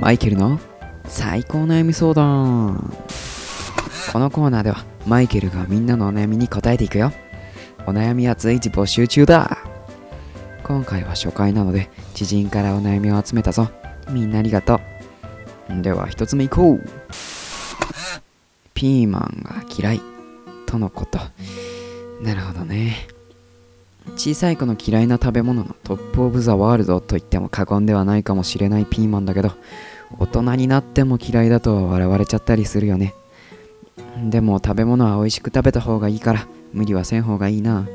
[0.00, 0.60] マイケルの
[1.06, 2.94] 最高悩み相談。
[4.12, 7.12] このコーナーではマイケルがみんなのお悩みに答えていくよ。
[7.86, 9.58] お悩みは随時募集中だ。
[10.62, 13.68] 今回は初回なので知人からお悩みを集めたぞ。
[14.10, 14.80] みんなありがと
[15.70, 15.82] う。
[15.82, 16.84] では一つ目いこう。
[18.74, 20.00] ピーマンが嫌い
[20.66, 21.18] とのこと。
[22.22, 23.15] なるほどね。
[24.14, 29.52] 小さい子の嫌いな食べ物のトップオブザワールドと言っても過言ではないかもしれないピーマンだけど
[30.18, 33.14] 大人になっても嫌いだと笑われちゃったりするよね。
[34.30, 37.86] でも食べ物は美味しく食べた方がいいから無理はせん方がいいな。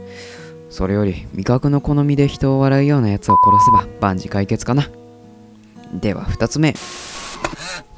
[0.69, 4.89] それより味覚の好みで人を笑うようなやつを殺せば万事解決かな。
[5.93, 6.73] では2つ目。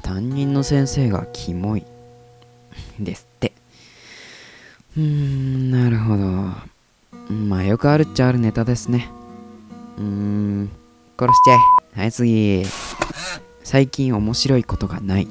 [0.02, 1.84] 担任の先生がキモい。
[2.98, 3.52] ですって。
[4.96, 6.43] うーんなるほど。
[7.84, 9.10] くあるっちゃあるネタですね。
[9.98, 10.70] うーん、
[11.18, 11.54] 殺しちゃ
[11.96, 12.00] え。
[12.00, 12.64] はい次。
[13.62, 15.24] 最近面白いことがない。
[15.24, 15.28] っ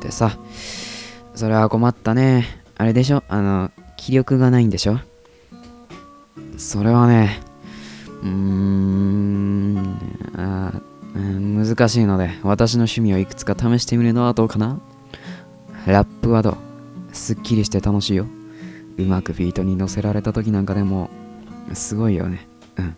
[0.00, 0.38] てさ、
[1.34, 2.46] それは困ったね。
[2.78, 3.22] あれでしょ？
[3.28, 5.00] あの、気力がないんでしょ？
[6.56, 7.42] それはね、
[8.22, 9.98] うーん、
[10.34, 10.72] あ
[11.14, 14.80] 難しいので、私の趣味をいくつか試してみるのはどうかな？
[15.86, 16.56] ラップはどう？
[17.12, 18.26] すっきりして楽しいよ。
[18.96, 21.10] うまくビートに乗せられた時なんかでも
[21.74, 22.46] すごいよね。
[22.76, 22.96] うん。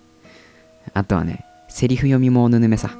[0.94, 2.91] あとはねセリフ読みもおぬぬめさ。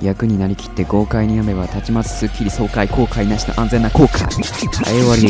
[0.00, 4.24] 役になりきって豪快に読めばたちまつすっきり爽快後悔なしの安全な効果。
[4.24, 4.34] はい
[5.00, 5.28] 終わり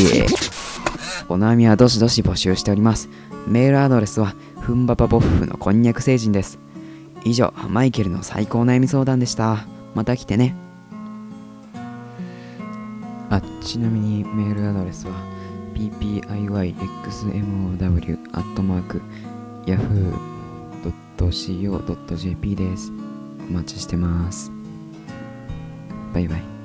[1.28, 3.08] お悩みはどしどし募集しております。
[3.46, 6.58] メールアドレスはふんばばボッフのこんにゃく星人です。
[7.24, 9.66] 以上マイケルの最高悩み相談でした。
[9.94, 10.54] また来てね。
[13.30, 15.12] あちなみにメールアドレスは
[15.74, 16.98] ppiyxmow
[19.68, 21.36] yahoo.co.jp
[22.56, 22.90] です。
[23.50, 24.50] お待ちしてます。
[26.14, 26.57] バイバイ。